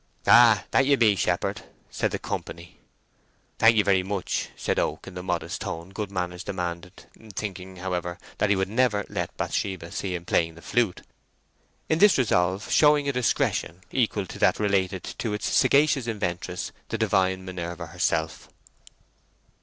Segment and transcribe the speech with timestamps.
[0.25, 2.79] "Ay, that ye be, shepard," said the company.
[3.59, 8.17] "Thank you very much," said Oak, in the modest tone good manners demanded, thinking, however,
[8.39, 11.03] that he would never let Bathsheba see him playing the flute;
[11.87, 16.97] in this resolve showing a discretion equal to that related to its sagacious inventress, the
[16.97, 18.49] divine Minerva herself.